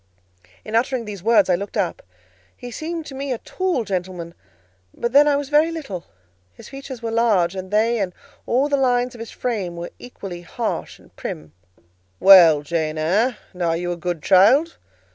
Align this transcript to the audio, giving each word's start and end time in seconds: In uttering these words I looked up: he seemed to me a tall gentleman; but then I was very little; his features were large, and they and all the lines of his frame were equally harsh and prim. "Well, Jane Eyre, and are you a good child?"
In 0.65 0.73
uttering 0.75 1.05
these 1.05 1.21
words 1.21 1.47
I 1.47 1.53
looked 1.53 1.77
up: 1.77 2.01
he 2.57 2.71
seemed 2.71 3.05
to 3.05 3.13
me 3.13 3.31
a 3.31 3.37
tall 3.37 3.83
gentleman; 3.83 4.33
but 4.95 5.11
then 5.11 5.27
I 5.27 5.35
was 5.35 5.49
very 5.49 5.71
little; 5.71 6.05
his 6.55 6.69
features 6.69 7.03
were 7.03 7.11
large, 7.11 7.53
and 7.55 7.69
they 7.69 7.99
and 7.99 8.11
all 8.47 8.67
the 8.67 8.77
lines 8.77 9.13
of 9.13 9.19
his 9.19 9.29
frame 9.29 9.75
were 9.75 9.91
equally 9.99 10.41
harsh 10.41 10.97
and 10.97 11.15
prim. 11.15 11.53
"Well, 12.19 12.63
Jane 12.63 12.97
Eyre, 12.97 13.37
and 13.53 13.61
are 13.61 13.77
you 13.77 13.91
a 13.91 13.95
good 13.95 14.23
child?" 14.23 14.79